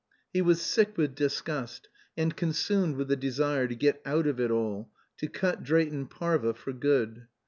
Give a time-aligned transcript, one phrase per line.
[0.33, 4.49] He was sick with disgust, and consumed with the desire to get out of it
[4.49, 7.27] all, to cut Drayton Parva for good.